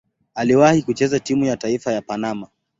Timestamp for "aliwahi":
0.35-0.83